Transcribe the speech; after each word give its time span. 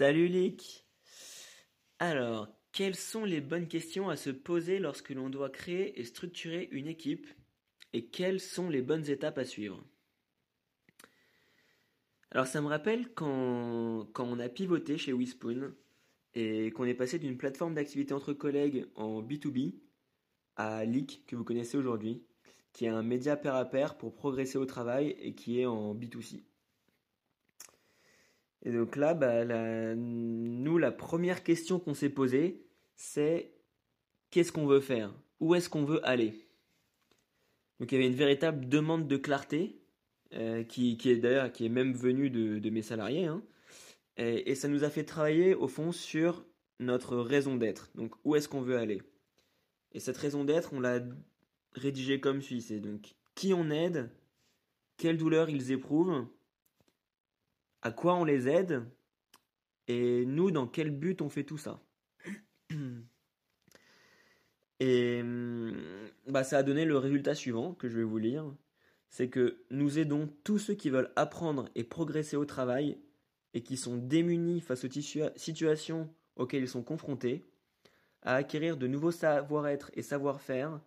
Salut 0.00 0.28
Lick 0.28 0.86
Alors, 1.98 2.48
quelles 2.72 2.96
sont 2.96 3.26
les 3.26 3.42
bonnes 3.42 3.68
questions 3.68 4.08
à 4.08 4.16
se 4.16 4.30
poser 4.30 4.78
lorsque 4.78 5.10
l'on 5.10 5.28
doit 5.28 5.50
créer 5.50 6.00
et 6.00 6.04
structurer 6.04 6.70
une 6.72 6.86
équipe 6.86 7.26
et 7.92 8.06
quelles 8.06 8.40
sont 8.40 8.70
les 8.70 8.80
bonnes 8.80 9.10
étapes 9.10 9.36
à 9.36 9.44
suivre? 9.44 9.84
Alors 12.30 12.46
ça 12.46 12.62
me 12.62 12.68
rappelle 12.68 13.12
quand, 13.12 14.10
on 14.16 14.38
a 14.38 14.48
pivoté 14.48 14.96
chez 14.96 15.12
Wispoon 15.12 15.74
et 16.32 16.70
qu'on 16.70 16.84
est 16.84 16.94
passé 16.94 17.18
d'une 17.18 17.36
plateforme 17.36 17.74
d'activité 17.74 18.14
entre 18.14 18.32
collègues 18.32 18.86
en 18.94 19.20
B2B 19.20 19.74
à 20.56 20.86
Leak 20.86 21.26
que 21.26 21.36
vous 21.36 21.44
connaissez 21.44 21.76
aujourd'hui, 21.76 22.24
qui 22.72 22.86
est 22.86 22.88
un 22.88 23.02
média 23.02 23.36
pair 23.36 23.54
à 23.54 23.66
pair 23.66 23.98
pour 23.98 24.14
progresser 24.14 24.56
au 24.56 24.64
travail 24.64 25.14
et 25.20 25.34
qui 25.34 25.60
est 25.60 25.66
en 25.66 25.94
B2C. 25.94 26.44
Et 28.62 28.72
donc 28.72 28.96
là, 28.96 29.14
bah, 29.14 29.44
nous, 29.94 30.78
la 30.78 30.92
première 30.92 31.42
question 31.42 31.78
qu'on 31.78 31.94
s'est 31.94 32.10
posée, 32.10 32.62
c'est 32.94 33.52
qu'est-ce 34.30 34.52
qu'on 34.52 34.66
veut 34.66 34.80
faire? 34.80 35.14
Où 35.40 35.54
est-ce 35.54 35.68
qu'on 35.68 35.84
veut 35.84 36.06
aller? 36.06 36.34
Donc 37.78 37.90
il 37.90 37.94
y 37.94 37.98
avait 37.98 38.08
une 38.08 38.18
véritable 38.18 38.68
demande 38.68 39.08
de 39.08 39.16
clarté, 39.16 39.80
euh, 40.34 40.62
qui, 40.62 40.96
est 41.06 41.16
d'ailleurs 41.16 41.50
qui 41.50 41.64
est 41.64 41.70
même 41.70 41.92
venue 41.92 42.30
de, 42.30 42.70
mes 42.70 42.82
salariés, 42.82 43.24
hein. 43.24 43.42
et, 44.16 44.50
et, 44.50 44.54
ça 44.54 44.68
nous 44.68 44.84
a 44.84 44.90
fait 44.90 45.02
travailler 45.02 45.54
au 45.54 45.66
fond 45.66 45.90
sur 45.90 46.44
notre 46.78 47.16
raison 47.16 47.56
d'être. 47.56 47.90
Donc 47.94 48.14
où 48.24 48.36
est-ce 48.36 48.48
qu'on 48.48 48.60
veut 48.60 48.76
aller? 48.76 49.02
Et 49.92 49.98
cette 49.98 50.18
raison 50.18 50.44
d'être, 50.44 50.72
on 50.72 50.80
l'a 50.80 51.00
rédigée 51.72 52.20
comme 52.20 52.42
suit 52.42 52.62
c'est 52.62 52.80
donc 52.80 53.14
qui 53.34 53.54
on 53.54 53.70
aide, 53.70 54.10
quelle 54.96 55.16
douleur 55.16 55.48
ils 55.50 55.72
éprouvent? 55.72 56.26
À 57.82 57.90
quoi 57.90 58.14
on 58.14 58.24
les 58.24 58.48
aide 58.48 58.84
et 59.88 60.24
nous, 60.24 60.50
dans 60.50 60.66
quel 60.66 60.90
but 60.90 61.20
on 61.20 61.28
fait 61.28 61.44
tout 61.44 61.58
ça. 61.58 61.82
Et 64.80 65.20
hum, 65.20 65.76
bah, 66.28 66.44
ça 66.44 66.58
a 66.58 66.62
donné 66.62 66.84
le 66.84 66.96
résultat 66.96 67.34
suivant 67.34 67.74
que 67.74 67.88
je 67.88 67.96
vais 67.96 68.04
vous 68.04 68.18
lire. 68.18 68.44
C'est 69.08 69.28
que 69.28 69.64
nous 69.70 69.98
aidons 69.98 70.32
tous 70.44 70.58
ceux 70.58 70.74
qui 70.74 70.90
veulent 70.90 71.12
apprendre 71.16 71.68
et 71.74 71.82
progresser 71.82 72.36
au 72.36 72.44
travail 72.44 73.00
et 73.52 73.62
qui 73.62 73.76
sont 73.76 73.96
démunis 73.96 74.60
face 74.60 74.84
aux 74.84 74.90
situations 75.36 76.08
auxquelles 76.36 76.62
ils 76.62 76.68
sont 76.68 76.84
confrontés 76.84 77.44
à 78.22 78.36
acquérir 78.36 78.76
de 78.76 78.86
nouveaux 78.86 79.10
savoir-être 79.10 79.90
et 79.94 80.02
savoir-faire 80.02 80.80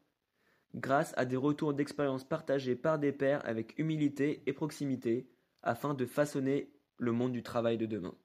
grâce 0.75 1.13
à 1.17 1.25
des 1.25 1.35
retours 1.35 1.73
d'expérience 1.73 2.23
partagés 2.23 2.75
par 2.75 3.00
des 3.00 3.11
pairs 3.11 3.45
avec 3.45 3.78
humilité 3.78 4.41
et 4.45 4.53
proximité 4.53 5.28
afin 5.61 5.94
de 5.94 6.05
façonner 6.05 6.72
le 6.97 7.11
monde 7.11 7.31
du 7.31 7.44
travail 7.44 7.77
de 7.77 7.86
demain. 7.86 8.16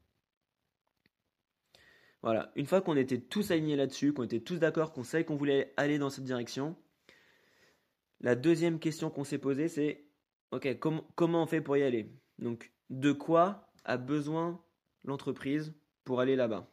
Voilà, 2.23 2.51
une 2.57 2.67
fois 2.67 2.81
qu'on 2.81 2.97
était 2.97 3.21
tous 3.21 3.51
alignés 3.51 3.77
là-dessus, 3.77 4.13
qu'on 4.13 4.25
était 4.25 4.41
tous 4.41 4.59
d'accord, 4.59 4.93
qu'on 4.93 5.05
savait 5.05 5.25
qu'on 5.25 5.37
voulait 5.37 5.73
aller 5.77 5.99
dans 5.99 6.11
cette 6.11 6.25
direction, 6.25 6.77
la 8.21 8.35
deuxième 8.35 8.81
question 8.81 9.11
qu'on 9.11 9.25
s'est 9.25 9.39
posée, 9.39 9.69
c'est 9.69 10.05
ok, 10.51 10.79
comment 10.81 11.43
on 11.43 11.47
fait 11.47 11.61
pour 11.61 11.77
y 11.77 11.83
aller? 11.83 12.11
Donc, 12.39 12.73
de 12.91 13.13
quoi 13.13 13.71
a 13.85 13.97
besoin 13.97 14.61
l'entreprise 15.05 15.73
pour 16.05 16.21
aller 16.21 16.35
là-bas? 16.35 16.69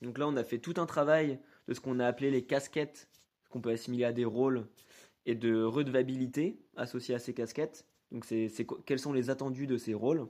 Donc 0.00 0.18
là, 0.18 0.26
on 0.26 0.36
a 0.36 0.42
fait 0.42 0.58
tout 0.58 0.74
un 0.78 0.86
travail 0.86 1.38
de 1.68 1.74
ce 1.74 1.80
qu'on 1.80 2.00
a 2.00 2.06
appelé 2.06 2.32
les 2.32 2.44
casquettes, 2.44 3.08
qu'on 3.50 3.60
peut 3.60 3.70
assimiler 3.70 4.04
à 4.04 4.12
des 4.12 4.24
rôles 4.24 4.66
et 5.26 5.36
de 5.36 5.62
redevabilité 5.62 6.58
associés 6.76 7.14
à 7.14 7.20
ces 7.20 7.34
casquettes. 7.34 7.86
Donc, 8.10 8.24
c'est 8.24 8.50
quels 8.84 8.98
sont 8.98 9.12
les 9.12 9.30
attendus 9.30 9.68
de 9.68 9.76
ces 9.76 9.94
rôles? 9.94 10.26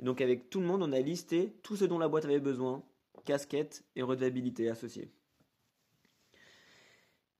Et 0.00 0.04
donc 0.04 0.20
avec 0.20 0.48
tout 0.48 0.60
le 0.60 0.66
monde, 0.66 0.82
on 0.82 0.92
a 0.92 1.00
listé 1.00 1.52
tout 1.62 1.76
ce 1.76 1.84
dont 1.84 1.98
la 1.98 2.08
boîte 2.08 2.24
avait 2.24 2.40
besoin, 2.40 2.82
casquette 3.24 3.84
et 3.96 4.02
redevabilité 4.02 4.68
associées. 4.70 5.12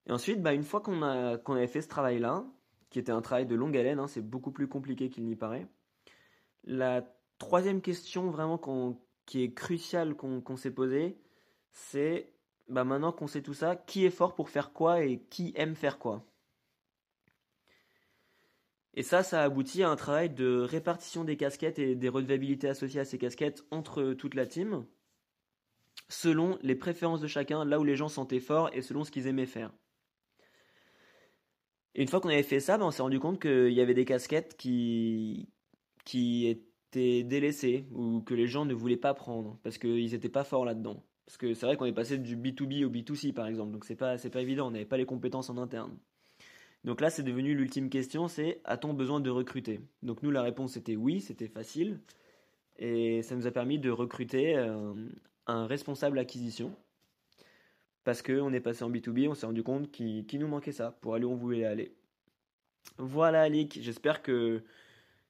Et 0.06 0.12
ensuite, 0.12 0.42
bah, 0.42 0.52
une 0.52 0.62
fois 0.62 0.80
qu'on 0.80 1.02
a, 1.02 1.38
avait 1.38 1.66
fait 1.66 1.80
ce 1.80 1.88
travail-là, 1.88 2.44
qui 2.90 2.98
était 2.98 3.12
un 3.12 3.22
travail 3.22 3.46
de 3.46 3.54
longue 3.54 3.76
haleine, 3.76 3.98
hein, 3.98 4.08
c'est 4.08 4.20
beaucoup 4.20 4.50
plus 4.50 4.68
compliqué 4.68 5.08
qu'il 5.08 5.24
n'y 5.24 5.36
paraît, 5.36 5.66
la 6.64 7.02
troisième 7.38 7.80
question 7.80 8.30
vraiment 8.30 8.60
qui 9.24 9.42
est 9.42 9.54
cruciale 9.54 10.14
qu'on 10.14 10.56
s'est 10.56 10.72
posée, 10.72 11.18
c'est 11.72 12.34
bah, 12.68 12.84
maintenant 12.84 13.12
qu'on 13.12 13.26
sait 13.26 13.42
tout 13.42 13.54
ça, 13.54 13.74
qui 13.74 14.04
est 14.04 14.10
fort 14.10 14.34
pour 14.34 14.50
faire 14.50 14.72
quoi 14.72 15.02
et 15.02 15.20
qui 15.30 15.52
aime 15.56 15.74
faire 15.74 15.98
quoi? 15.98 16.26
Et 18.94 19.02
ça, 19.02 19.22
ça 19.22 19.42
aboutit 19.42 19.82
à 19.82 19.90
un 19.90 19.96
travail 19.96 20.30
de 20.30 20.60
répartition 20.60 21.24
des 21.24 21.36
casquettes 21.36 21.78
et 21.78 21.94
des 21.94 22.08
redevabilités 22.08 22.68
associées 22.68 23.00
à 23.00 23.04
ces 23.04 23.18
casquettes 23.18 23.64
entre 23.70 24.14
toute 24.14 24.34
la 24.34 24.46
team, 24.46 24.84
selon 26.08 26.58
les 26.62 26.74
préférences 26.74 27.20
de 27.20 27.28
chacun, 27.28 27.64
là 27.64 27.78
où 27.78 27.84
les 27.84 27.96
gens 27.96 28.08
sentaient 28.08 28.40
fort 28.40 28.70
et 28.72 28.82
selon 28.82 29.04
ce 29.04 29.12
qu'ils 29.12 29.28
aimaient 29.28 29.46
faire. 29.46 29.72
Et 31.94 32.02
une 32.02 32.08
fois 32.08 32.20
qu'on 32.20 32.28
avait 32.28 32.42
fait 32.42 32.60
ça, 32.60 32.78
ben, 32.78 32.86
on 32.86 32.90
s'est 32.90 33.02
rendu 33.02 33.20
compte 33.20 33.40
qu'il 33.40 33.72
y 33.72 33.80
avait 33.80 33.94
des 33.94 34.04
casquettes 34.04 34.56
qui, 34.56 35.48
qui 36.04 36.46
étaient 36.46 37.22
délaissées 37.22 37.86
ou 37.92 38.20
que 38.22 38.34
les 38.34 38.46
gens 38.46 38.64
ne 38.64 38.74
voulaient 38.74 38.96
pas 38.96 39.14
prendre 39.14 39.58
parce 39.62 39.78
qu'ils 39.78 40.10
n'étaient 40.10 40.28
pas 40.28 40.44
forts 40.44 40.64
là-dedans. 40.64 41.04
Parce 41.26 41.36
que 41.36 41.54
c'est 41.54 41.66
vrai 41.66 41.76
qu'on 41.76 41.86
est 41.86 41.92
passé 41.92 42.18
du 42.18 42.36
B2B 42.36 42.84
au 42.84 42.90
B2C 42.90 43.32
par 43.32 43.46
exemple, 43.46 43.72
donc 43.72 43.84
c'est 43.84 43.96
pas, 43.96 44.16
pas 44.18 44.40
évident, 44.40 44.66
on 44.66 44.70
n'avait 44.72 44.84
pas 44.84 44.96
les 44.96 45.06
compétences 45.06 45.48
en 45.50 45.58
interne. 45.58 45.96
Donc 46.84 47.00
là, 47.00 47.10
c'est 47.10 47.22
devenu 47.22 47.54
l'ultime 47.54 47.90
question, 47.90 48.26
c'est 48.28 48.60
a-t-on 48.64 48.94
besoin 48.94 49.20
de 49.20 49.30
recruter? 49.30 49.80
Donc 50.02 50.22
nous, 50.22 50.30
la 50.30 50.42
réponse 50.42 50.76
était 50.76 50.96
oui, 50.96 51.20
c'était 51.20 51.48
facile. 51.48 52.00
Et 52.78 53.22
ça 53.22 53.36
nous 53.36 53.46
a 53.46 53.50
permis 53.50 53.78
de 53.78 53.90
recruter 53.90 54.56
euh, 54.56 54.94
un, 55.46 55.66
responsable 55.66 56.18
acquisition. 56.18 56.74
Parce 58.04 58.22
qu'on 58.22 58.52
est 58.54 58.60
passé 58.60 58.82
en 58.82 58.90
B2B, 58.90 59.28
on 59.28 59.34
s'est 59.34 59.44
rendu 59.44 59.62
compte 59.62 59.90
qu'il 59.90 60.40
nous 60.40 60.48
manquait 60.48 60.72
ça 60.72 60.92
pour 61.02 61.14
aller 61.14 61.26
où 61.26 61.32
on 61.32 61.36
voulait 61.36 61.66
aller. 61.66 61.94
Voilà, 62.96 63.42
Alic, 63.42 63.78
j'espère 63.82 64.22
que, 64.22 64.64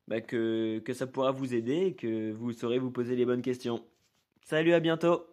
bah, 0.06 0.20
que, 0.20 0.78
que 0.84 0.92
ça 0.92 1.08
pourra 1.08 1.32
vous 1.32 1.52
aider 1.52 1.86
et 1.86 1.94
que 1.94 2.30
vous 2.30 2.52
saurez 2.52 2.78
vous 2.78 2.92
poser 2.92 3.16
les 3.16 3.26
bonnes 3.26 3.42
questions. 3.42 3.84
Salut, 4.42 4.72
à 4.72 4.78
bientôt 4.78 5.26